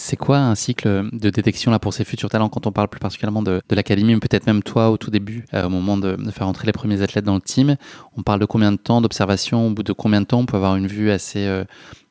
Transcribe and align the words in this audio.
C'est 0.00 0.16
quoi 0.16 0.38
un 0.38 0.54
cycle 0.54 1.08
de 1.12 1.28
détection 1.28 1.72
là 1.72 1.80
pour 1.80 1.92
ces 1.92 2.04
futurs 2.04 2.30
talents 2.30 2.48
quand 2.48 2.68
on 2.68 2.72
parle 2.72 2.86
plus 2.86 3.00
particulièrement 3.00 3.42
de, 3.42 3.60
l'académie, 3.68 4.14
mais 4.14 4.20
peut-être 4.20 4.46
même 4.46 4.62
toi 4.62 4.90
au 4.90 4.96
tout 4.96 5.10
début, 5.10 5.44
euh, 5.54 5.66
au 5.66 5.68
moment 5.68 5.96
de, 5.96 6.14
de, 6.14 6.30
faire 6.30 6.46
entrer 6.46 6.66
les 6.66 6.72
premiers 6.72 7.02
athlètes 7.02 7.24
dans 7.24 7.34
le 7.34 7.40
team? 7.40 7.76
On 8.16 8.22
parle 8.22 8.38
de 8.38 8.46
combien 8.46 8.70
de 8.70 8.76
temps 8.76 9.00
d'observation? 9.00 9.66
Au 9.66 9.70
bout 9.70 9.82
de 9.82 9.92
combien 9.92 10.20
de 10.20 10.26
temps 10.26 10.38
on 10.38 10.46
peut 10.46 10.56
avoir 10.56 10.76
une 10.76 10.86
vue 10.86 11.10
assez 11.10 11.44
euh, 11.44 11.64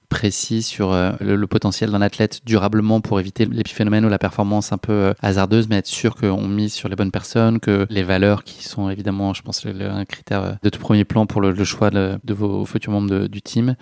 précis 0.10 0.64
sur 0.64 0.94
euh, 0.94 1.12
le, 1.20 1.48
potentiel 1.48 1.92
d'un 1.92 2.02
athlète 2.02 2.42
durablement 2.46 3.02
pour 3.02 3.20
éviter 3.20 3.46
l'épiphénomène 3.46 4.06
ou 4.06 4.10
la 4.10 4.18
performance 4.18 4.72
un 4.72 4.78
peu 4.78 4.94
euh, 4.94 5.14
hasardeuse, 5.22 5.68
mais 5.70 5.78
être 5.78 5.88
sûr 5.88 6.16
qu'on 6.16 6.48
mise 6.48 6.74
sur 6.74 6.90
les 6.90 6.96
bonnes 6.96 7.12
personnes, 7.12 7.60
que 7.60 7.86
les 7.90 8.04
valeurs 8.04 8.44
qui 8.44 8.64
sont 8.64 8.90
évidemment, 8.90 9.34
je 9.34 9.42
pense, 9.42 9.66
un 9.66 10.06
critère 10.06 10.44
euh, 10.44 10.52
de 10.64 10.70
tout 10.70 10.80
premier 10.80 11.06
plan 11.06 11.26
pour 11.26 11.42
le, 11.42 11.54
choix 11.64 11.90
de, 11.90 12.20
vos 12.28 12.66
futurs 12.66 12.92
membres 12.92 13.28
du 13.28 13.42
team, 13.42 13.76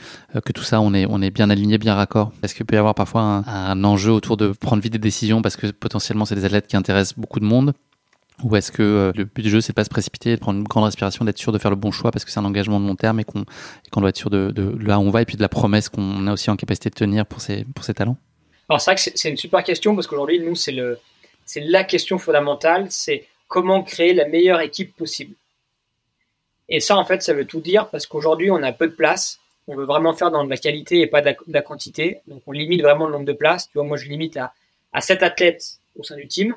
que 0.43 0.51
tout 0.51 0.63
ça, 0.63 0.81
on 0.81 0.93
est, 0.93 1.05
on 1.09 1.21
est 1.21 1.31
bien 1.31 1.49
aligné, 1.49 1.77
bien 1.77 1.93
raccord. 1.93 2.31
Est-ce 2.41 2.55
qu'il 2.55 2.65
peut 2.65 2.75
y 2.75 2.79
avoir 2.79 2.95
parfois 2.95 3.21
un, 3.21 3.43
un 3.45 3.83
enjeu 3.83 4.11
autour 4.11 4.37
de 4.37 4.49
prendre 4.49 4.81
vite 4.81 4.93
des 4.93 4.99
décisions 4.99 5.41
parce 5.41 5.55
que 5.55 5.67
potentiellement 5.67 6.25
c'est 6.25 6.35
des 6.35 6.45
athlètes 6.45 6.67
qui 6.67 6.77
intéressent 6.77 7.17
beaucoup 7.17 7.39
de 7.39 7.45
monde? 7.45 7.73
Ou 8.43 8.55
est-ce 8.55 8.71
que 8.71 8.83
euh, 8.83 9.11
le 9.15 9.23
but 9.23 9.41
du 9.41 9.49
jeu, 9.49 9.61
c'est 9.61 9.73
pas 9.73 9.83
se 9.83 9.89
précipiter, 9.89 10.35
de 10.35 10.41
prendre 10.41 10.59
une 10.59 10.67
grande 10.67 10.83
respiration, 10.83 11.23
d'être 11.23 11.37
sûr 11.37 11.51
de 11.51 11.57
faire 11.57 11.71
le 11.71 11.77
bon 11.77 11.91
choix 11.91 12.11
parce 12.11 12.25
que 12.25 12.31
c'est 12.31 12.39
un 12.39 12.45
engagement 12.45 12.79
de 12.79 12.85
long 12.85 12.95
terme 12.95 13.19
et 13.19 13.23
qu'on 13.23 13.45
doit 14.01 14.09
être 14.09 14.17
sûr 14.17 14.29
de, 14.29 14.51
de, 14.51 14.77
là 14.85 14.99
où 14.99 15.03
on 15.03 15.09
va 15.09 15.21
et 15.21 15.25
puis 15.25 15.37
de 15.37 15.41
la 15.41 15.49
promesse 15.49 15.89
qu'on 15.89 16.27
a 16.27 16.33
aussi 16.33 16.49
en 16.49 16.57
capacité 16.57 16.89
de 16.89 16.95
tenir 16.95 17.25
pour 17.25 17.41
ses, 17.41 17.65
talents? 17.95 18.17
Alors 18.67 18.81
c'est 18.81 18.91
vrai 18.91 18.95
que 18.95 19.17
c'est 19.17 19.29
une 19.29 19.37
super 19.37 19.63
question 19.63 19.95
parce 19.95 20.07
qu'aujourd'hui, 20.07 20.39
nous, 20.39 20.55
c'est 20.55 20.73
la 21.55 21.83
question 21.83 22.17
fondamentale, 22.17 22.87
c'est 22.89 23.25
comment 23.47 23.83
créer 23.83 24.13
la 24.13 24.27
meilleure 24.27 24.59
équipe 24.59 24.95
possible. 24.95 25.35
Et 26.67 26.79
ça, 26.79 26.97
en 26.97 27.05
fait, 27.05 27.21
ça 27.21 27.33
veut 27.33 27.45
tout 27.45 27.61
dire 27.61 27.87
parce 27.89 28.07
qu'aujourd'hui, 28.07 28.49
on 28.51 28.61
a 28.63 28.71
peu 28.71 28.87
de 28.87 28.95
place. 28.95 29.39
On 29.67 29.75
veut 29.75 29.85
vraiment 29.85 30.13
faire 30.13 30.31
dans 30.31 30.43
de 30.43 30.49
la 30.49 30.57
qualité 30.57 31.01
et 31.01 31.07
pas 31.07 31.21
de 31.21 31.35
la, 31.47 31.61
quantité. 31.61 32.21
Donc, 32.27 32.41
on 32.47 32.51
limite 32.51 32.81
vraiment 32.81 33.05
le 33.05 33.13
nombre 33.13 33.25
de 33.25 33.33
places. 33.33 33.67
Tu 33.67 33.73
vois, 33.75 33.83
moi, 33.83 33.97
je 33.97 34.07
limite 34.07 34.35
à, 34.37 34.51
à 34.93 35.01
7 35.01 35.23
athlètes 35.23 35.77
au 35.97 36.03
sein 36.03 36.15
du 36.15 36.27
team 36.27 36.55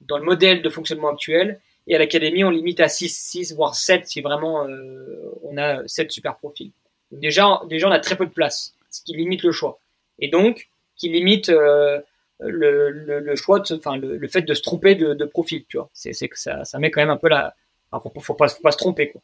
dans 0.00 0.18
le 0.18 0.24
modèle 0.24 0.62
de 0.62 0.68
fonctionnement 0.68 1.08
actuel. 1.08 1.60
Et 1.86 1.94
à 1.94 1.98
l'académie, 1.98 2.44
on 2.44 2.50
limite 2.50 2.80
à 2.80 2.88
6, 2.88 3.08
6 3.08 3.54
voire 3.54 3.74
7 3.74 4.06
si 4.06 4.20
vraiment 4.20 4.66
euh, 4.66 5.32
on 5.42 5.56
a 5.56 5.86
7 5.86 6.10
super 6.10 6.36
profils. 6.36 6.72
déjà, 7.12 7.62
déjà, 7.68 7.88
on 7.88 7.92
a 7.92 8.00
très 8.00 8.16
peu 8.16 8.26
de 8.26 8.32
place, 8.32 8.74
ce 8.90 9.02
qui 9.02 9.14
limite 9.14 9.42
le 9.42 9.52
choix. 9.52 9.78
Et 10.18 10.28
donc, 10.28 10.68
qui 10.96 11.08
limite 11.08 11.48
euh, 11.48 12.00
le, 12.40 12.90
le, 12.90 13.20
le, 13.20 13.36
choix, 13.36 13.62
enfin, 13.70 13.96
le, 13.96 14.16
le, 14.16 14.28
fait 14.28 14.42
de 14.42 14.54
se 14.54 14.62
tromper 14.62 14.94
de, 14.94 15.14
de 15.14 15.24
profil, 15.24 15.64
tu 15.68 15.76
vois. 15.76 15.88
C'est, 15.92 16.12
c'est 16.12 16.28
ça, 16.34 16.64
ça 16.64 16.78
met 16.78 16.90
quand 16.90 17.00
même 17.00 17.10
un 17.10 17.16
peu 17.16 17.28
la. 17.28 17.54
Enfin, 17.92 18.10
faut, 18.12 18.20
faut, 18.20 18.34
pas, 18.34 18.48
faut 18.48 18.62
pas 18.62 18.72
se 18.72 18.78
tromper, 18.78 19.10
quoi. 19.10 19.20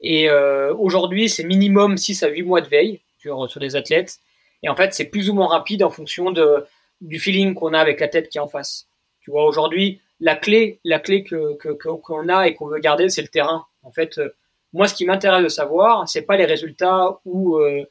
Et 0.00 0.28
euh, 0.28 0.74
aujourd'hui, 0.74 1.28
c'est 1.28 1.44
minimum 1.44 1.96
6 1.96 2.22
à 2.22 2.28
8 2.28 2.42
mois 2.42 2.60
de 2.60 2.68
veille 2.68 3.00
sur, 3.18 3.48
sur 3.50 3.60
des 3.60 3.76
athlètes. 3.76 4.18
Et 4.62 4.68
en 4.68 4.76
fait, 4.76 4.94
c'est 4.94 5.06
plus 5.06 5.30
ou 5.30 5.34
moins 5.34 5.48
rapide 5.48 5.82
en 5.82 5.90
fonction 5.90 6.30
de, 6.30 6.64
du 7.00 7.18
feeling 7.18 7.54
qu'on 7.54 7.72
a 7.72 7.80
avec 7.80 8.00
la 8.00 8.08
tête 8.08 8.28
qui 8.28 8.38
est 8.38 8.40
en 8.40 8.48
face. 8.48 8.86
Tu 9.26 9.32
vois, 9.32 9.44
aujourd'hui, 9.44 10.00
la 10.20 10.36
clé, 10.36 10.78
la 10.84 11.00
clé 11.00 11.24
que 11.24 11.54
qu'on 11.54 12.28
a 12.28 12.46
et 12.46 12.54
qu'on 12.54 12.68
veut 12.68 12.78
garder, 12.78 13.08
c'est 13.08 13.22
le 13.22 13.28
terrain. 13.28 13.66
En 13.82 13.90
fait, 13.90 14.18
euh, 14.18 14.28
moi, 14.72 14.86
ce 14.86 14.94
qui 14.94 15.04
m'intéresse 15.04 15.42
de 15.42 15.48
savoir, 15.48 16.08
c'est 16.08 16.22
pas 16.22 16.36
les 16.36 16.44
résultats 16.44 17.18
ou 17.24 17.56
euh, 17.56 17.82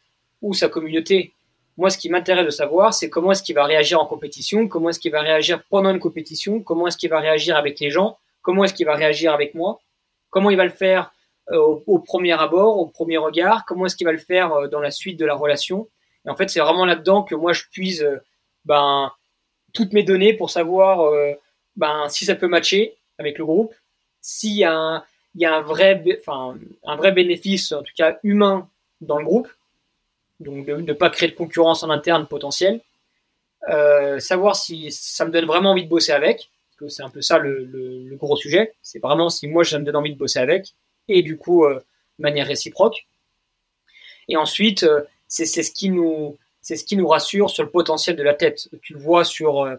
ou 0.41 0.53
sa 0.53 0.69
communauté. 0.69 1.33
Moi, 1.75 1.89
ce 1.89 1.97
qui 1.97 2.09
m'intéresse 2.09 2.45
de 2.45 2.51
savoir, 2.51 2.93
c'est 2.93 3.09
comment 3.09 3.33
est-ce 3.33 3.43
qu'il 3.43 3.53
va 3.53 3.65
réagir 3.65 3.99
en 3.99 4.05
compétition, 4.05 4.69
comment 4.69 4.87
est-ce 4.89 4.99
qu'il 4.99 5.11
va 5.11 5.19
réagir 5.19 5.61
pendant 5.69 5.89
une 5.89 5.99
compétition, 5.99 6.61
comment 6.61 6.87
est-ce 6.87 6.95
qu'il 6.95 7.09
va 7.09 7.19
réagir 7.19 7.57
avec 7.57 7.81
les 7.81 7.89
gens, 7.89 8.17
comment 8.41 8.63
est-ce 8.63 8.73
qu'il 8.73 8.85
va 8.85 8.95
réagir 8.95 9.33
avec 9.33 9.55
moi, 9.55 9.81
comment 10.29 10.49
il 10.49 10.55
va 10.55 10.63
le 10.63 10.69
faire 10.69 11.11
euh, 11.51 11.57
au, 11.85 11.99
premier 11.99 12.31
abord, 12.31 12.79
au 12.79 12.87
premier 12.87 13.17
regard, 13.17 13.65
comment 13.65 13.87
est-ce 13.87 13.97
qu'il 13.97 14.07
va 14.07 14.13
le 14.13 14.19
faire 14.19 14.69
dans 14.69 14.79
la 14.79 14.89
suite 14.89 15.19
de 15.19 15.25
la 15.25 15.35
relation. 15.35 15.89
Et 16.25 16.29
en 16.29 16.37
fait, 16.37 16.49
c'est 16.49 16.61
vraiment 16.61 16.85
là-dedans 16.85 17.23
que 17.23 17.35
moi 17.35 17.51
je 17.51 17.63
puise 17.69 18.07
ben 18.63 19.11
toutes 19.75 19.93
mes 19.93 20.03
données 20.03 20.33
pour 20.33 20.49
savoir 20.49 21.01
euh, 21.01 21.33
ben, 21.75 22.07
si 22.09 22.25
ça 22.25 22.35
peut 22.35 22.47
matcher 22.47 22.95
avec 23.19 23.37
le 23.37 23.45
groupe, 23.45 23.73
s'il 24.21 24.53
y 24.53 24.63
a 24.63 24.73
un, 24.73 25.03
y 25.35 25.45
a 25.45 25.55
un 25.55 25.61
vrai, 25.61 26.03
enfin, 26.19 26.57
un 26.83 26.95
vrai 26.95 27.11
bénéfice, 27.11 27.71
en 27.71 27.83
tout 27.83 27.93
cas 27.95 28.17
humain, 28.23 28.67
dans 29.01 29.19
le 29.19 29.25
groupe. 29.25 29.49
Donc, 30.39 30.65
de 30.65 30.75
ne 30.75 30.93
pas 30.93 31.09
créer 31.09 31.29
de 31.29 31.35
concurrence 31.35 31.83
en 31.83 31.89
interne 31.89 32.27
potentielle. 32.27 32.81
Euh, 33.69 34.19
savoir 34.19 34.55
si 34.55 34.91
ça 34.91 35.25
me 35.25 35.31
donne 35.31 35.45
vraiment 35.45 35.71
envie 35.71 35.83
de 35.83 35.89
bosser 35.89 36.11
avec, 36.11 36.49
parce 36.67 36.77
que 36.79 36.87
c'est 36.87 37.03
un 37.03 37.09
peu 37.09 37.21
ça 37.21 37.37
le, 37.37 37.63
le, 37.63 38.15
gros 38.15 38.35
sujet. 38.35 38.73
C'est 38.81 38.99
vraiment 38.99 39.29
si 39.29 39.47
moi, 39.47 39.63
ça 39.63 39.79
me 39.79 39.85
donne 39.85 39.95
envie 39.95 40.13
de 40.13 40.17
bosser 40.17 40.39
avec, 40.39 40.73
et 41.07 41.21
du 41.21 41.37
coup, 41.37 41.65
euh, 41.65 41.75
de 42.19 42.23
manière 42.23 42.47
réciproque. 42.47 43.07
Et 44.27 44.37
ensuite, 44.37 44.85
c'est 45.27 45.45
ce 45.45 45.71
qui 45.71 45.89
nous, 45.89 46.37
c'est 46.65 46.77
ce 46.77 46.83
qui 46.83 46.97
nous 46.97 47.07
rassure 47.07 47.51
sur 47.51 47.61
le 47.61 47.69
potentiel 47.69 48.15
de 48.15 48.23
la 48.23 48.33
tête. 48.33 48.69
Tu 48.81 48.93
le 48.93 48.99
vois 48.99 49.23
sur, 49.23 49.61
euh, 49.61 49.75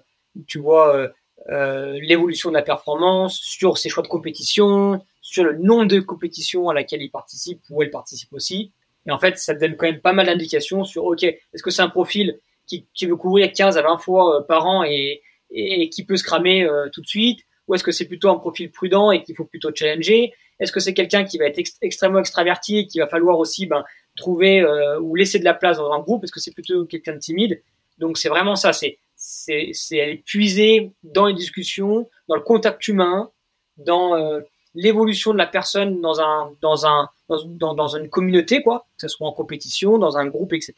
tu 0.47 0.61
vois 0.61 0.95
euh, 0.95 1.09
euh, 1.51 1.99
l'évolution 2.01 2.51
de 2.51 2.55
la 2.55 2.63
performance, 2.63 3.41
sur 3.41 3.77
ses 3.77 3.89
choix 3.89 4.05
de 4.05 4.09
compétition, 4.09 5.05
sur 5.21 5.43
le 5.43 5.59
nombre 5.59 5.87
de 5.87 5.99
compétitions 5.99 6.69
à 6.69 6.75
laquelle 6.75 7.03
il 7.03 7.11
participe 7.11 7.61
ou 7.71 7.83
elle 7.83 7.91
participe 7.91 8.33
aussi. 8.33 8.71
Et 9.05 9.11
en 9.11 9.19
fait, 9.19 9.37
ça 9.37 9.53
donne 9.53 9.77
quand 9.77 9.87
même 9.87 10.01
pas 10.01 10.13
mal 10.13 10.27
d'indications 10.27 10.85
sur, 10.85 11.07
OK, 11.07 11.25
est-ce 11.25 11.61
que 11.61 11.73
c'est 11.73 11.83
un 11.83 11.89
profil 11.89 12.39
qui, 12.69 12.87
veut 13.03 13.17
courir 13.17 13.53
15 13.53 13.77
à 13.77 13.83
20 13.83 13.99
fois 13.99 14.47
par 14.47 14.65
an 14.67 14.85
et, 14.85 15.23
et, 15.51 15.91
qui 15.91 16.05
peut 16.05 16.17
se 16.17 16.23
cramer 16.23 16.69
tout 16.93 17.01
de 17.01 17.07
suite? 17.07 17.41
Ou 17.67 17.75
est-ce 17.75 17.83
que 17.83 17.91
c'est 17.91 18.07
plutôt 18.07 18.29
un 18.29 18.37
profil 18.37 18.71
prudent 18.71 19.10
et 19.10 19.25
qu'il 19.25 19.34
faut 19.34 19.45
plutôt 19.45 19.71
challenger? 19.75 20.33
Est-ce 20.60 20.71
que 20.71 20.81
c'est 20.81 20.95
quelqu'un 20.95 21.25
qui 21.25 21.37
va 21.37 21.47
être 21.47 21.60
extrêmement 21.83 22.21
extraverti 22.21 22.78
et 22.78 22.87
qu'il 22.87 23.01
va 23.01 23.09
falloir 23.09 23.39
aussi 23.39 23.66
ben, 23.66 23.84
trouver 24.16 24.60
euh, 24.60 24.98
ou 25.01 25.15
laisser 25.15 25.39
de 25.39 25.45
la 25.45 25.54
place 25.54 25.77
dans 25.77 25.92
un 25.92 26.01
groupe 26.01 26.22
parce 26.22 26.33
que 26.33 26.41
c'est 26.41 26.53
plutôt 26.53 26.84
quelqu'un 26.86 27.15
de 27.15 27.18
timide. 27.18 27.63
Donc 27.98 28.18
c'est 28.18 28.28
vraiment 28.28 28.57
ça, 28.57 28.72
c'est 28.72 28.98
c'est 29.16 29.71
c'est 29.72 30.22
puiser 30.27 30.92
dans 31.03 31.27
les 31.27 31.34
discussions, 31.34 32.09
dans 32.28 32.34
le 32.34 32.42
contact 32.42 32.86
humain, 32.89 33.30
dans 33.78 34.15
euh, 34.15 34.41
l'évolution 34.74 35.33
de 35.33 35.39
la 35.39 35.47
personne 35.47 36.01
dans 36.01 36.21
un 36.21 36.53
dans 36.60 36.86
un 36.86 37.09
dans, 37.28 37.74
dans, 37.74 37.89
une 37.89 38.09
communauté 38.09 38.63
quoi, 38.63 38.86
que 38.97 39.03
ce 39.03 39.09
soit 39.09 39.27
en 39.27 39.33
compétition, 39.33 39.98
dans 39.98 40.16
un 40.16 40.27
groupe, 40.27 40.53
etc. 40.53 40.74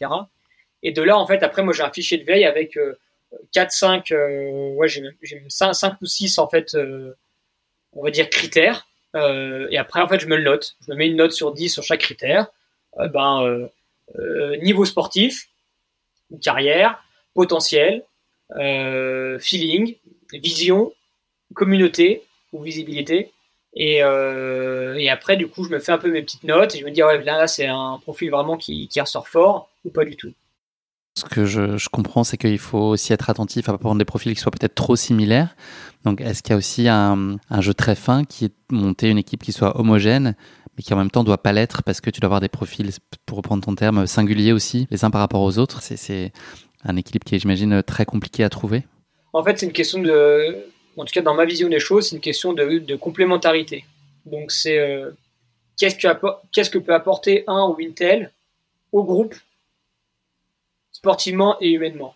Et 0.82 0.92
de 0.92 1.02
là 1.02 1.18
en 1.18 1.26
fait 1.26 1.42
après 1.42 1.62
moi 1.62 1.74
j'ai 1.74 1.82
un 1.82 1.90
fichier 1.90 2.18
de 2.18 2.24
veille 2.24 2.44
avec 2.44 2.76
euh, 2.76 2.98
4, 3.52 3.70
5, 3.70 4.12
euh, 4.12 4.72
ouais 4.74 4.88
j'ai 4.88 5.02
5, 5.48 5.74
5 5.74 6.00
ou 6.00 6.06
6 6.06 6.38
en 6.38 6.48
fait 6.48 6.76
on 7.92 8.02
va 8.02 8.10
dire 8.10 8.30
critères. 8.30 8.86
et 9.14 9.76
après 9.76 10.00
en 10.00 10.08
fait 10.08 10.20
je 10.20 10.26
me 10.26 10.36
le 10.36 10.44
note, 10.44 10.76
je 10.86 10.92
me 10.92 10.96
mets 10.96 11.08
une 11.08 11.16
note 11.16 11.32
sur 11.32 11.52
10 11.52 11.68
sur 11.68 11.82
chaque 11.82 12.00
critère. 12.00 12.46
Euh, 13.00 13.08
ben, 13.08 13.42
euh, 13.42 13.68
euh, 14.18 14.56
niveau 14.58 14.84
sportif, 14.84 15.48
carrière, 16.42 17.02
potentiel, 17.34 18.04
feeling, 19.40 19.96
vision, 20.32 20.92
communauté 21.54 22.22
ou 22.52 22.62
visibilité. 22.62 23.32
Et, 23.74 23.98
et, 23.98 25.10
après, 25.10 25.36
du 25.36 25.46
coup, 25.46 25.64
je 25.64 25.70
me 25.70 25.78
fais 25.78 25.92
un 25.92 25.98
peu 25.98 26.10
mes 26.10 26.22
petites 26.22 26.44
notes 26.44 26.74
et 26.74 26.78
je 26.78 26.84
me 26.84 26.90
dis, 26.90 27.02
ouais, 27.02 27.22
là, 27.22 27.38
là 27.38 27.46
c'est 27.46 27.66
un 27.66 27.98
profil 28.02 28.30
vraiment 28.30 28.56
qui, 28.56 28.88
qui 28.88 29.00
ressort 29.00 29.28
fort 29.28 29.70
ou 29.84 29.90
pas 29.90 30.04
du 30.04 30.16
tout. 30.16 30.32
Ce 31.18 31.24
que 31.24 31.44
je, 31.44 31.88
comprends, 31.88 32.22
c'est 32.22 32.36
qu'il 32.36 32.58
faut 32.58 32.78
aussi 32.78 33.12
être 33.12 33.28
attentif 33.28 33.68
à 33.68 33.72
pas 33.72 33.78
prendre 33.78 33.98
des 33.98 34.04
profils 34.04 34.32
qui 34.34 34.40
soient 34.40 34.52
peut-être 34.52 34.74
trop 34.74 34.96
similaires. 34.96 35.56
Donc, 36.04 36.20
est-ce 36.20 36.42
qu'il 36.42 36.52
y 36.52 36.54
a 36.54 36.56
aussi 36.56 36.88
un, 36.88 37.38
jeu 37.60 37.74
très 37.74 37.96
fin 37.96 38.24
qui 38.24 38.46
est 38.46 38.54
monter 38.70 39.10
une 39.10 39.18
équipe 39.18 39.42
qui 39.42 39.52
soit 39.52 39.78
homogène, 39.80 40.36
mais 40.78 40.84
qui 40.84 40.94
en 40.94 40.96
même 40.96 41.10
temps 41.10 41.24
doit 41.24 41.42
pas 41.42 41.52
l'être 41.52 41.82
parce 41.82 42.00
que 42.00 42.08
tu 42.08 42.20
dois 42.20 42.28
avoir 42.28 42.40
des 42.40 42.48
profils, 42.48 42.90
pour 43.26 43.38
reprendre 43.38 43.64
ton 43.64 43.74
terme, 43.74 44.06
singuliers 44.06 44.52
aussi, 44.52 44.86
les 44.92 45.04
uns 45.04 45.10
par 45.10 45.20
rapport 45.20 45.42
aux 45.42 45.58
autres. 45.58 45.82
C'est 45.82 46.32
un 46.84 46.96
équilibre 46.96 47.24
qui 47.24 47.34
est, 47.34 47.40
j'imagine, 47.40 47.82
très 47.82 48.04
compliqué 48.04 48.44
à 48.44 48.48
trouver. 48.48 48.84
En 49.32 49.42
fait, 49.42 49.58
c'est 49.58 49.66
une 49.66 49.72
question 49.72 50.00
de, 50.00 50.56
en 50.96 51.04
tout 51.04 51.12
cas 51.12 51.20
dans 51.20 51.34
ma 51.34 51.44
vision 51.44 51.68
des 51.68 51.80
choses, 51.80 52.08
c'est 52.08 52.14
une 52.14 52.22
question 52.22 52.52
de, 52.52 52.94
complémentarité. 52.94 53.84
Donc, 54.24 54.52
c'est 54.52 54.78
euh, 54.78 55.10
qu'est-ce 55.76 55.96
que, 56.70 56.78
peut 56.78 56.94
apporter 56.94 57.42
un 57.48 57.66
ou 57.66 57.76
une 57.78 57.94
telle 57.94 58.32
au 58.92 59.02
groupe 59.02 59.34
sportivement 60.92 61.56
et 61.60 61.70
humainement? 61.70 62.14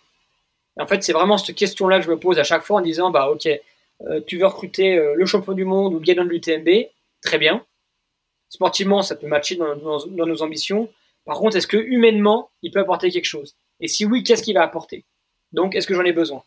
en 0.81 0.87
fait, 0.87 1.03
c'est 1.03 1.13
vraiment 1.13 1.37
cette 1.37 1.55
question-là 1.55 1.99
que 1.99 2.07
je 2.07 2.11
me 2.11 2.19
pose 2.19 2.39
à 2.39 2.45
chaque 2.45 2.63
fois 2.63 2.79
en 2.79 2.81
disant, 2.81 3.11
bah 3.11 3.29
ok, 3.29 3.47
euh, 3.47 4.21
tu 4.27 4.39
veux 4.39 4.47
recruter 4.47 4.97
euh, 4.97 5.15
le 5.15 5.27
champion 5.27 5.53
du 5.53 5.67
monde 5.67 5.93
ou 5.93 5.99
le 5.99 6.05
gagnant 6.05 6.25
de 6.25 6.31
l'UTMB, 6.31 6.87
très 7.21 7.39
bien. 7.39 7.63
Sportivement, 8.53 9.01
ça 9.01 9.17
peut 9.17 9.27
matcher 9.27 9.57
dans, 9.57 10.07
nos 10.07 10.43
ambitions. 10.43 10.91
Par 11.25 11.39
contre, 11.39 11.57
est-ce 11.57 11.67
que 11.67 11.79
humainement, 11.79 12.51
il 12.61 12.71
peut 12.71 12.81
apporter 12.81 13.11
quelque 13.11 13.25
chose? 13.25 13.57
Et 13.81 13.89
si 13.89 14.05
oui, 14.05 14.23
qu'est-ce 14.23 14.43
qu'il 14.43 14.53
va 14.53 14.63
apporter? 14.63 15.07
Donc, 15.53 15.75
est-ce 15.75 15.87
que 15.87 15.95
j'en 15.95 16.05
ai 16.05 16.13
besoin? 16.13 16.45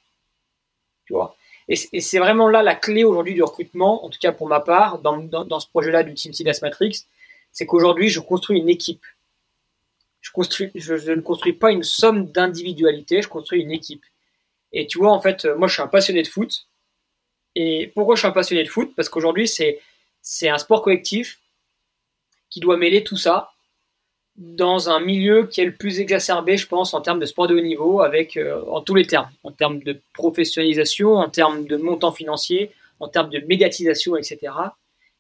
Tu 1.07 1.13
vois? 1.13 1.35
Et, 1.67 1.75
c'est 1.75 2.19
vraiment 2.19 2.47
là 2.47 2.61
la 2.61 2.75
clé 2.75 3.03
aujourd'hui 3.03 3.33
du 3.33 3.41
recrutement, 3.41 4.05
en 4.05 4.11
tout 4.11 4.19
cas 4.19 4.31
pour 4.31 4.47
ma 4.47 4.59
part, 4.59 4.99
dans, 4.99 5.59
ce 5.59 5.67
projet-là 5.67 6.03
du 6.03 6.13
Team 6.13 6.31
Silas 6.31 6.59
Matrix, 6.61 7.07
c'est 7.51 7.65
qu'aujourd'hui, 7.65 8.09
je 8.09 8.19
construis 8.19 8.59
une 8.59 8.69
équipe. 8.69 9.03
Je, 10.21 11.11
ne 11.11 11.21
construis 11.21 11.53
pas 11.53 11.71
une 11.71 11.81
somme 11.81 12.27
d'individualité, 12.27 13.23
je 13.23 13.27
construis 13.27 13.61
une 13.61 13.71
équipe. 13.71 14.05
Et 14.71 14.85
tu 14.85 14.99
vois, 14.99 15.11
en 15.11 15.21
fait, 15.21 15.45
moi, 15.57 15.67
je 15.67 15.73
suis 15.73 15.81
un 15.81 15.87
passionné 15.87 16.21
de 16.21 16.27
foot. 16.27 16.67
Et 17.55 17.91
pourquoi 17.95 18.13
je 18.13 18.19
suis 18.19 18.27
un 18.27 18.31
passionné 18.31 18.63
de 18.63 18.69
foot? 18.69 18.93
Parce 18.95 19.09
qu'aujourd'hui, 19.09 19.47
c'est 19.47 20.49
un 20.49 20.59
sport 20.59 20.83
collectif 20.83 21.39
qui 22.49 22.59
doit 22.59 22.77
mêler 22.77 23.03
tout 23.03 23.17
ça 23.17 23.51
dans 24.35 24.89
un 24.89 24.99
milieu 24.99 25.47
qui 25.47 25.61
est 25.61 25.65
le 25.65 25.75
plus 25.75 25.99
exacerbé, 25.99 26.57
je 26.57 26.67
pense, 26.67 26.93
en 26.93 27.01
termes 27.01 27.19
de 27.19 27.25
sport 27.25 27.47
de 27.47 27.55
haut 27.55 27.61
niveau, 27.61 28.01
avec 28.01 28.35
euh, 28.35 28.61
en 28.67 28.81
tous 28.81 28.95
les 28.95 29.07
termes, 29.07 29.29
en 29.43 29.51
termes 29.51 29.81
de 29.81 30.01
professionnalisation, 30.13 31.15
en 31.15 31.29
termes 31.29 31.65
de 31.65 31.77
montant 31.77 32.11
financier, 32.11 32.71
en 32.99 33.07
termes 33.07 33.29
de 33.29 33.39
médiatisation, 33.39 34.17
etc. 34.17 34.53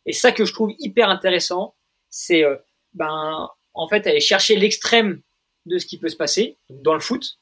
Et 0.05 0.13
ça 0.13 0.31
que 0.31 0.43
je 0.43 0.53
trouve 0.53 0.73
hyper 0.79 1.09
intéressant, 1.09 1.75
c'est 2.09 2.43
euh, 2.43 2.55
ben 2.93 3.49
en 3.73 3.87
fait, 3.87 4.07
aller 4.07 4.21
chercher 4.21 4.55
l'extrême 4.55 5.21
de 5.65 5.77
ce 5.77 5.85
qui 5.85 5.97
peut 5.97 6.09
se 6.09 6.15
passer 6.15 6.57
dans 6.69 6.93
le 6.93 6.99
foot, 6.99 7.39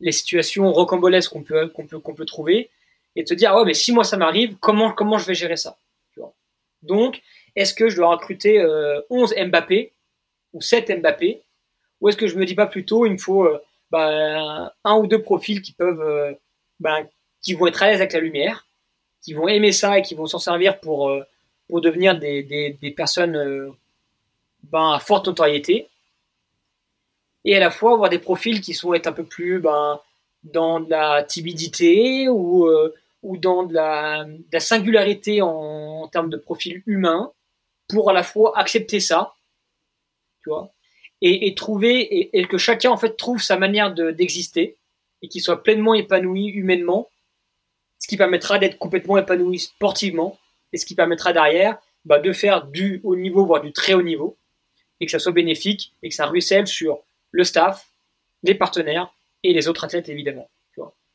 les 0.00 0.12
situations 0.12 0.70
rocambolesques 0.72 1.30
qu'on 1.30 1.42
peut, 1.42 1.68
qu'on 1.68 1.86
peut, 1.86 1.98
qu'on 1.98 2.14
peut 2.14 2.24
trouver, 2.24 2.70
et 3.16 3.24
te 3.24 3.34
dire, 3.34 3.54
oh, 3.56 3.64
mais 3.64 3.74
si 3.74 3.92
moi 3.92 4.04
ça 4.04 4.16
m'arrive, 4.16 4.56
comment, 4.60 4.92
comment 4.92 5.18
je 5.18 5.26
vais 5.26 5.34
gérer 5.34 5.56
ça 5.56 5.78
Donc, 6.82 7.22
est-ce 7.56 7.74
que 7.74 7.88
je 7.88 7.96
dois 7.96 8.10
recruter 8.10 8.64
11 9.10 9.34
euh, 9.36 9.46
Mbappé 9.46 9.92
ou 10.52 10.60
7 10.60 11.00
Mbappé? 11.00 11.42
Ou 12.00 12.08
est-ce 12.08 12.16
que 12.16 12.26
je 12.26 12.36
me 12.36 12.44
dis 12.44 12.54
pas 12.54 12.66
plutôt, 12.66 13.06
il 13.06 13.12
me 13.12 13.18
faut 13.18 13.44
euh, 13.44 13.60
bah, 13.90 14.74
un 14.84 14.96
ou 14.96 15.06
deux 15.06 15.22
profils 15.22 15.60
qui 15.60 15.72
peuvent, 15.72 16.00
euh, 16.00 16.32
bah, 16.78 17.00
qui 17.42 17.54
vont 17.54 17.66
être 17.66 17.82
à 17.82 17.88
l'aise 17.88 18.00
avec 18.00 18.12
la 18.12 18.20
lumière, 18.20 18.66
qui 19.22 19.34
vont 19.34 19.48
aimer 19.48 19.72
ça 19.72 19.98
et 19.98 20.02
qui 20.02 20.14
vont 20.14 20.26
s'en 20.26 20.38
servir 20.38 20.80
pour, 20.80 21.12
pour 21.68 21.80
devenir 21.80 22.18
des, 22.18 22.42
des, 22.42 22.90
personnes 22.90 23.74
ben, 24.64 24.92
à 24.92 24.98
forte 24.98 25.26
notoriété, 25.26 25.88
et 27.44 27.56
à 27.56 27.60
la 27.60 27.70
fois 27.70 27.92
avoir 27.92 28.10
des 28.10 28.18
profils 28.18 28.60
qui 28.60 28.74
sont 28.74 28.94
être 28.94 29.06
un 29.06 29.12
peu 29.12 29.24
plus 29.24 29.60
ben, 29.60 30.00
dans 30.44 30.80
de 30.80 30.90
la 30.90 31.22
timidité 31.22 32.28
ou, 32.28 32.68
ou 33.22 33.36
dans 33.36 33.64
de 33.64 33.74
la, 33.74 34.26
la 34.52 34.60
singularité 34.60 35.42
en, 35.42 36.08
termes 36.08 36.30
de 36.30 36.36
profil 36.36 36.82
humain, 36.86 37.32
pour 37.90 38.10
à 38.10 38.12
la 38.12 38.22
fois 38.22 38.58
accepter 38.58 39.00
ça, 39.00 39.34
tu 40.42 40.50
vois, 40.50 40.72
et, 41.22 41.54
trouver, 41.54 42.36
et, 42.38 42.46
que 42.46 42.56
chacun 42.56 42.90
en 42.90 42.96
fait 42.96 43.16
trouve 43.16 43.42
sa 43.42 43.58
manière 43.58 43.92
d'exister, 43.92 44.76
et 45.22 45.28
qu'il 45.28 45.42
soit 45.42 45.62
pleinement 45.62 45.92
épanoui 45.92 46.46
humainement, 46.46 47.10
ce 47.98 48.08
qui 48.08 48.16
permettra 48.16 48.58
d'être 48.58 48.78
complètement 48.78 49.18
épanoui 49.18 49.58
sportivement, 49.58 50.38
et 50.72 50.78
ce 50.78 50.86
qui 50.86 50.94
permettra 50.94 51.32
derrière 51.34 51.78
bah, 52.06 52.18
de 52.18 52.32
faire 52.32 52.66
du 52.66 53.00
haut 53.04 53.16
niveau, 53.16 53.44
voire 53.44 53.60
du 53.60 53.72
très 53.72 53.92
haut 53.92 54.02
niveau, 54.02 54.38
et 55.00 55.06
que 55.06 55.12
ça 55.12 55.18
soit 55.18 55.32
bénéfique 55.32 55.92
et 56.02 56.08
que 56.08 56.14
ça 56.14 56.26
ruisselle 56.26 56.66
sur 56.66 57.00
le 57.30 57.44
staff, 57.44 57.88
les 58.42 58.54
partenaires 58.54 59.12
et 59.42 59.52
les 59.52 59.68
autres 59.68 59.84
athlètes 59.84 60.08
évidemment. 60.08 60.48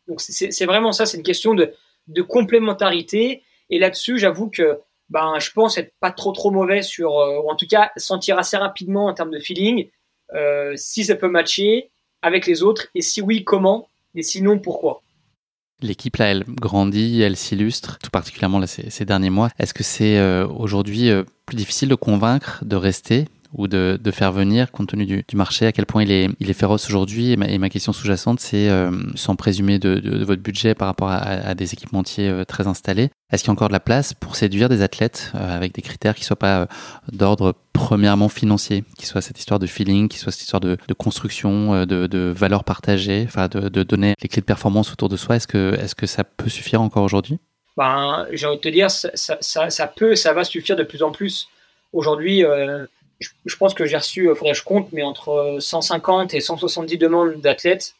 Donc 0.07 0.21
c'est 0.21 0.65
vraiment 0.65 0.91
ça, 0.91 1.07
c'est 1.07 1.17
une 1.17 1.23
question 1.23 1.55
de, 1.55 1.73
de 2.07 2.21
complémentarité. 2.21 3.41
Et 3.71 3.79
là-dessus, 3.79 4.19
j'avoue 4.19 4.49
que 4.49 4.79
ben, 5.09 5.39
je 5.39 5.51
pense 5.51 5.77
être 5.77 5.93
pas 5.99 6.11
trop 6.11 6.31
trop 6.31 6.51
mauvais 6.51 6.81
sur, 6.81 7.19
euh, 7.19 7.39
ou 7.41 7.49
en 7.49 7.55
tout 7.55 7.67
cas 7.67 7.91
sentir 7.97 8.37
assez 8.37 8.57
rapidement 8.57 9.05
en 9.05 9.13
termes 9.13 9.31
de 9.31 9.39
feeling 9.39 9.89
euh, 10.33 10.73
si 10.75 11.05
ça 11.05 11.15
peut 11.15 11.29
matcher 11.29 11.91
avec 12.21 12.47
les 12.47 12.63
autres 12.63 12.87
et 12.95 13.01
si 13.01 13.21
oui, 13.21 13.43
comment 13.43 13.87
et 14.15 14.23
sinon 14.23 14.59
pourquoi. 14.59 15.01
L'équipe 15.81 16.15
là, 16.15 16.27
elle 16.27 16.45
grandit, 16.47 17.21
elle 17.21 17.35
s'illustre, 17.35 17.99
tout 17.99 18.09
particulièrement 18.09 18.59
là, 18.59 18.65
ces, 18.65 19.05
derniers 19.05 19.29
mois. 19.29 19.49
Est-ce 19.59 19.73
que 19.73 19.83
c'est 19.83 20.17
euh, 20.17 20.47
aujourd'hui 20.47 21.11
plus 21.45 21.57
difficile 21.57 21.89
de 21.89 21.95
convaincre 21.95 22.63
de 22.63 22.77
rester 22.77 23.25
ou 23.55 23.67
de, 23.67 23.97
faire 24.11 24.31
venir 24.31 24.71
compte 24.71 24.89
tenu 24.89 25.05
du, 25.05 25.35
marché, 25.35 25.65
à 25.65 25.71
quel 25.71 25.85
point 25.85 26.03
il 26.03 26.11
est, 26.11 26.29
il 26.39 26.49
est 26.49 26.53
féroce 26.53 26.87
aujourd'hui. 26.89 27.31
Et, 27.31 27.57
ma 27.57 27.69
question 27.69 27.93
sous-jacente, 27.93 28.39
c'est 28.39 28.69
euh, 28.69 28.91
sans 29.15 29.35
présumer 29.35 29.79
de, 29.79 30.23
votre 30.23 30.41
budget 30.41 30.75
par 30.75 30.87
rapport 30.87 31.09
à, 31.09 31.55
des 31.55 31.73
équipementiers 31.73 32.29
euh, 32.29 32.43
très 32.43 32.67
installés, 32.67 33.09
est-ce 33.31 33.43
qu'il 33.43 33.49
y 33.49 33.51
a 33.51 33.53
encore 33.53 33.69
de 33.69 33.73
la 33.73 33.79
place 33.79 34.13
pour 34.13 34.35
séduire 34.35 34.69
des 34.69 34.81
athlètes 34.81 35.31
euh, 35.35 35.55
avec 35.55 35.73
des 35.73 35.81
critères 35.81 36.15
qui 36.15 36.23
soient 36.23 36.35
pas 36.35 36.67
d'ordre 37.11 37.55
premièrement 37.73 38.29
financier, 38.29 38.83
qui 38.97 39.05
soit 39.05 39.21
cette 39.21 39.39
histoire 39.39 39.59
de 39.59 39.67
feeling, 39.67 40.09
qui 40.09 40.19
soit 40.19 40.31
cette 40.31 40.43
histoire 40.43 40.61
de, 40.61 40.77
construction, 40.97 41.85
de, 41.85 42.33
valeur 42.35 42.63
partagée, 42.63 43.23
enfin 43.25 43.47
de, 43.47 43.83
donner 43.83 44.15
les 44.21 44.27
clés 44.27 44.41
de 44.41 44.45
performance 44.45 44.91
autour 44.91 45.09
de 45.09 45.17
soi. 45.17 45.37
Est-ce 45.37 45.47
que, 45.47 45.75
est-ce 45.79 45.95
que 45.95 46.05
ça 46.05 46.23
peut 46.23 46.49
suffire 46.49 46.81
encore 46.81 47.03
aujourd'hui? 47.03 47.39
Ben, 47.77 48.25
j'ai 48.31 48.47
envie 48.47 48.57
de 48.57 48.61
te 48.61 48.69
dire, 48.69 48.89
ça, 48.89 49.09
ça, 49.13 49.69
ça, 49.69 49.87
peut, 49.87 50.15
ça 50.15 50.33
va 50.33 50.43
suffire 50.43 50.75
de 50.75 50.83
plus 50.83 51.03
en 51.03 51.11
plus. 51.11 51.49
Aujourd'hui, 51.91 52.43
je, 53.19 53.55
pense 53.57 53.73
que 53.73 53.85
j'ai 53.85 53.97
reçu, 53.97 54.29
euh, 54.29 54.35
faudrait 54.35 54.53
que 54.53 54.59
je 54.59 54.63
compte, 54.63 54.91
mais 54.91 55.03
entre 55.03 55.57
150 55.59 56.33
et 56.33 56.41
170 56.41 56.97
demandes 56.97 57.35
d'athlètes 57.41 57.95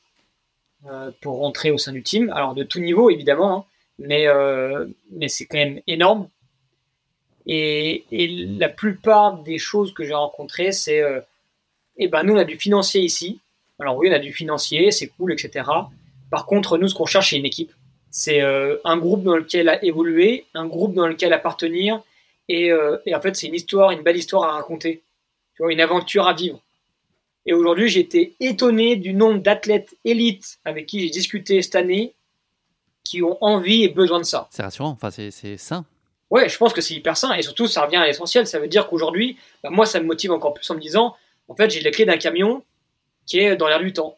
euh, 0.88 1.12
pour 1.22 1.38
rentrer 1.38 1.72
au 1.72 1.77
sein 1.77 1.93
du 1.93 2.03
team. 2.03 2.31
Alors 2.36 2.53
de 2.53 2.63
tout 2.63 2.79
niveau 2.79 3.10
évidemment, 3.10 3.57
hein, 3.57 3.65
mais, 4.00 4.27
euh, 4.27 4.88
mais 5.12 5.27
c'est 5.27 5.45
quand 5.45 5.57
même 5.57 5.81
énorme. 5.88 6.29
Et, 7.48 8.05
la 8.60 8.69
plupart 8.69 9.43
des 9.43 9.60
choses 9.60 9.93
que 9.93 10.03
j'ai 10.03 10.15
rencontrées, 10.15 10.72
c'est, 10.72 11.03
eh 11.98 12.07
ben 12.07 12.24
nous 12.24 12.34
on 12.34 12.38
a 12.38 12.43
du 12.43 12.57
financier 12.57 13.01
ici. 13.01 13.39
Alors 13.79 13.98
oui, 13.98 14.10
on 14.10 14.13
a 14.13 14.19
du 14.19 14.34
financier, 14.34 14.89
c'est 14.89 15.07
cool, 15.07 15.31
etc. 15.31 15.69
Par 16.31 16.48
contre, 16.48 16.79
nous 16.79 16.88
ce 16.88 16.95
qu'on 16.95 17.05
cherche, 17.05 17.29
c'est 17.29 17.38
une 17.38 17.45
équipe. 17.45 17.72
C'est 18.10 18.41
un 18.41 18.98
groupe 18.98 19.24
dans 19.24 19.36
lequel 19.36 19.77
évoluer, 19.84 20.45
un 20.55 20.65
groupe 20.65 20.95
dans 20.95 21.05
lequel 21.05 21.34
appartenir, 21.34 22.01
et 22.50 22.74
en 22.74 23.22
fait 23.22 23.36
c'est 23.36 23.45
une 23.45 23.53
histoire, 23.53 23.91
une 23.91 24.01
belle 24.01 24.17
histoire 24.17 24.45
à 24.45 24.53
raconter 24.53 25.03
tu 25.55 25.63
vois, 25.63 25.71
une 25.71 25.81
aventure 25.81 26.27
à 26.27 26.33
vivre. 26.33 26.62
Et 27.45 27.53
aujourd'hui, 27.53 27.89
j'ai 27.89 28.00
été 28.00 28.35
étonné 28.39 28.95
du 28.95 29.13
nombre 29.13 29.39
d'athlètes 29.39 29.95
élites 30.03 30.57
avec 30.65 30.88
qui 30.88 31.01
j'ai 31.01 31.09
discuté 31.09 31.62
cette 31.62 31.75
année 31.75 32.13
qui 33.03 33.21
ont 33.21 33.38
envie 33.43 33.83
et 33.83 33.89
besoin 33.89 34.19
de 34.19 34.25
ça. 34.25 34.47
C'est 34.50 34.63
rassurant, 34.63 34.89
enfin, 34.89 35.12
c'est 35.12 35.57
sain. 35.57 35.85
Ouais, 36.31 36.50
je 36.50 36.57
pense 36.57 36.74
que 36.74 36.81
c'est 36.81 36.95
hyper 36.95 37.15
sain 37.15 37.33
et 37.33 37.43
surtout, 37.43 37.67
ça 37.67 37.85
revient 37.85 37.97
à 37.97 38.05
l'essentiel. 38.05 38.47
Ça 38.47 38.59
veut 38.59 38.67
dire 38.67 38.88
qu'aujourd'hui, 38.88 39.38
bah, 39.63 39.69
moi, 39.69 39.85
ça 39.85 40.00
me 40.00 40.05
motive 40.05 40.31
encore 40.31 40.53
plus 40.53 40.69
en 40.71 40.75
me 40.75 40.79
disant, 40.79 41.15
en 41.47 41.55
fait, 41.55 41.69
j'ai 41.69 41.81
les 41.81 41.91
clés 41.91 42.05
d'un 42.05 42.17
camion 42.17 42.63
qui 43.27 43.39
est 43.39 43.55
dans 43.55 43.67
l'air 43.67 43.79
du 43.79 43.93
temps. 43.93 44.15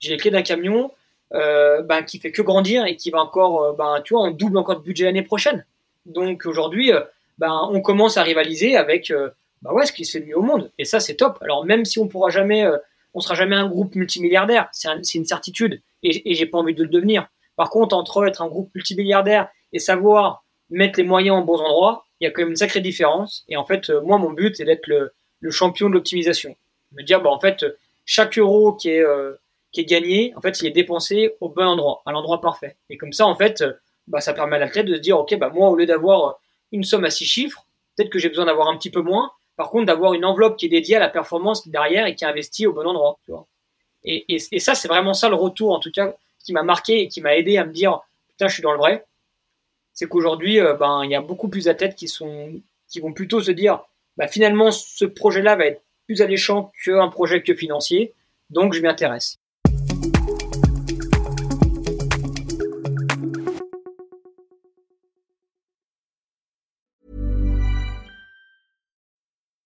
J'ai 0.00 0.10
les 0.10 0.16
clés 0.16 0.32
d'un 0.32 0.42
camion 0.42 0.90
euh, 1.32 1.82
ben, 1.82 2.02
qui 2.02 2.18
fait 2.18 2.32
que 2.32 2.42
grandir 2.42 2.84
et 2.84 2.96
qui 2.96 3.10
va 3.10 3.20
encore, 3.20 3.62
euh, 3.62 3.72
ben, 3.72 4.00
tu 4.04 4.14
vois, 4.14 4.24
on 4.24 4.30
double 4.32 4.58
encore 4.58 4.76
de 4.76 4.82
budget 4.82 5.04
l'année 5.04 5.22
prochaine. 5.22 5.64
Donc 6.06 6.46
aujourd'hui, 6.46 6.92
euh, 6.92 7.00
ben, 7.38 7.68
on 7.70 7.80
commence 7.80 8.16
à 8.16 8.22
rivaliser 8.22 8.76
avec 8.76 9.10
euh, 9.10 9.30
bah 9.62 9.72
ouais, 9.72 9.86
ce 9.86 9.92
qui 9.92 10.04
se 10.04 10.18
fait 10.18 10.24
mieux 10.24 10.38
au 10.38 10.42
monde. 10.42 10.70
Et 10.78 10.84
ça, 10.84 11.00
c'est 11.00 11.16
top. 11.16 11.38
Alors 11.42 11.64
même 11.64 11.84
si 11.84 11.98
on 11.98 12.08
pourra 12.08 12.30
jamais, 12.30 12.64
euh, 12.64 12.76
on 13.14 13.20
sera 13.20 13.34
jamais 13.34 13.56
un 13.56 13.68
groupe 13.68 13.94
multimilliardaire, 13.94 14.68
c'est 14.72 15.18
une 15.18 15.24
certitude. 15.24 15.82
Et, 16.02 16.30
et 16.30 16.34
j'ai 16.34 16.46
pas 16.46 16.58
envie 16.58 16.74
de 16.74 16.82
le 16.82 16.88
devenir. 16.88 17.28
Par 17.56 17.70
contre, 17.70 17.94
entre 17.94 18.26
être 18.26 18.40
un 18.40 18.48
groupe 18.48 18.70
multimilliardaire 18.74 19.48
et 19.72 19.78
savoir 19.78 20.44
mettre 20.70 20.98
les 20.98 21.04
moyens 21.04 21.36
en 21.36 21.42
bons 21.42 21.60
endroits, 21.60 22.06
il 22.20 22.24
y 22.24 22.26
a 22.26 22.30
quand 22.30 22.42
même 22.42 22.50
une 22.50 22.56
sacrée 22.56 22.80
différence. 22.80 23.44
Et 23.48 23.56
en 23.56 23.64
fait, 23.64 23.90
euh, 23.90 24.00
moi, 24.02 24.18
mon 24.18 24.30
but, 24.30 24.56
c'est 24.56 24.64
d'être 24.64 24.86
le, 24.86 25.12
le, 25.40 25.50
champion 25.50 25.88
de 25.88 25.94
l'optimisation. 25.94 26.56
Me 26.92 27.02
dire, 27.02 27.20
bah, 27.20 27.30
en 27.30 27.40
fait, 27.40 27.64
chaque 28.04 28.38
euro 28.38 28.74
qui 28.74 28.90
est, 28.90 29.00
euh, 29.00 29.34
qui 29.72 29.80
est 29.80 29.84
gagné, 29.84 30.32
en 30.36 30.40
fait, 30.40 30.60
il 30.60 30.66
est 30.66 30.72
dépensé 30.72 31.34
au 31.40 31.48
bon 31.48 31.66
endroit, 31.66 32.02
à 32.06 32.12
l'endroit 32.12 32.40
parfait. 32.40 32.76
Et 32.88 32.96
comme 32.96 33.12
ça, 33.12 33.26
en 33.26 33.34
fait, 33.34 33.64
bah, 34.06 34.20
ça 34.20 34.32
permet 34.32 34.56
à 34.56 34.58
l'athlète 34.58 34.86
de 34.86 34.94
se 34.94 35.00
dire, 35.00 35.18
OK, 35.18 35.36
bah, 35.38 35.50
moi, 35.50 35.68
au 35.68 35.76
lieu 35.76 35.86
d'avoir 35.86 36.40
une 36.72 36.84
somme 36.84 37.04
à 37.04 37.10
six 37.10 37.24
chiffres, 37.24 37.64
peut-être 37.96 38.10
que 38.10 38.18
j'ai 38.18 38.28
besoin 38.28 38.46
d'avoir 38.46 38.68
un 38.68 38.76
petit 38.76 38.90
peu 38.90 39.02
moins. 39.02 39.32
Par 39.60 39.68
contre, 39.68 39.84
d'avoir 39.84 40.14
une 40.14 40.24
enveloppe 40.24 40.56
qui 40.56 40.64
est 40.64 40.70
dédiée 40.70 40.96
à 40.96 41.00
la 41.00 41.10
performance 41.10 41.68
derrière 41.68 42.06
et 42.06 42.14
qui 42.14 42.24
est 42.24 42.26
investie 42.26 42.66
au 42.66 42.72
bon 42.72 42.86
endroit. 42.86 43.18
Et, 44.04 44.38
ça, 44.58 44.74
c'est 44.74 44.88
vraiment 44.88 45.12
ça 45.12 45.28
le 45.28 45.34
retour, 45.34 45.72
en 45.72 45.80
tout 45.80 45.90
cas, 45.90 46.14
qui 46.42 46.54
m'a 46.54 46.62
marqué 46.62 47.02
et 47.02 47.08
qui 47.08 47.20
m'a 47.20 47.36
aidé 47.36 47.58
à 47.58 47.66
me 47.66 47.70
dire, 47.70 48.00
putain, 48.30 48.48
je 48.48 48.54
suis 48.54 48.62
dans 48.62 48.72
le 48.72 48.78
vrai. 48.78 49.04
C'est 49.92 50.08
qu'aujourd'hui, 50.08 50.58
euh, 50.60 50.72
ben, 50.72 51.02
il 51.04 51.10
y 51.10 51.14
a 51.14 51.20
beaucoup 51.20 51.48
plus 51.48 51.64
tête 51.76 51.94
qui 51.94 52.08
sont, 52.08 52.54
qui 52.88 53.00
vont 53.00 53.12
plutôt 53.12 53.42
se 53.42 53.50
dire, 53.50 53.84
bah, 54.16 54.28
finalement, 54.28 54.70
ce 54.70 55.04
projet-là 55.04 55.56
va 55.56 55.66
être 55.66 55.82
plus 56.06 56.22
alléchant 56.22 56.72
qu'un 56.82 57.08
projet 57.08 57.42
que 57.42 57.52
financier, 57.52 58.14
donc 58.48 58.72
je 58.72 58.80
m'y 58.80 58.88
intéresse. 58.88 59.38